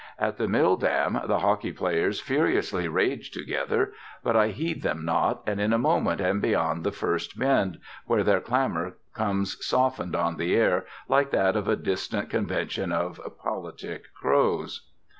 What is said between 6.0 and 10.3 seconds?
am beyond the first bend, where their clamor comes softened